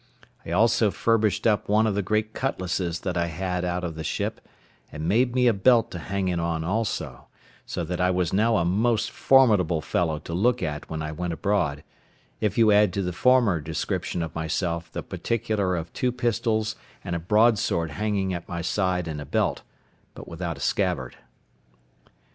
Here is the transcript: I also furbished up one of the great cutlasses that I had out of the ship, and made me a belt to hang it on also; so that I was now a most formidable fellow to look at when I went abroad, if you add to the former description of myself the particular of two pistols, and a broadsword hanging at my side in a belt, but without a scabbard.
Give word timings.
I 0.47 0.49
also 0.49 0.89
furbished 0.89 1.45
up 1.45 1.69
one 1.69 1.85
of 1.85 1.93
the 1.93 2.01
great 2.01 2.33
cutlasses 2.33 3.01
that 3.01 3.15
I 3.15 3.27
had 3.27 3.63
out 3.63 3.83
of 3.83 3.93
the 3.93 4.03
ship, 4.03 4.41
and 4.91 5.07
made 5.07 5.35
me 5.35 5.45
a 5.45 5.53
belt 5.53 5.91
to 5.91 5.99
hang 5.99 6.27
it 6.27 6.39
on 6.39 6.63
also; 6.63 7.27
so 7.67 7.83
that 7.83 8.01
I 8.01 8.09
was 8.09 8.33
now 8.33 8.57
a 8.57 8.65
most 8.65 9.11
formidable 9.11 9.79
fellow 9.79 10.17
to 10.17 10.33
look 10.33 10.63
at 10.63 10.89
when 10.89 11.03
I 11.03 11.11
went 11.11 11.33
abroad, 11.33 11.83
if 12.39 12.57
you 12.57 12.71
add 12.71 12.93
to 12.93 13.03
the 13.03 13.13
former 13.13 13.61
description 13.61 14.23
of 14.23 14.33
myself 14.33 14.91
the 14.91 15.03
particular 15.03 15.75
of 15.75 15.93
two 15.93 16.11
pistols, 16.11 16.75
and 17.03 17.15
a 17.15 17.19
broadsword 17.19 17.91
hanging 17.91 18.33
at 18.33 18.49
my 18.49 18.63
side 18.63 19.07
in 19.07 19.19
a 19.19 19.25
belt, 19.27 19.61
but 20.15 20.27
without 20.27 20.57
a 20.57 20.61
scabbard. 20.61 21.15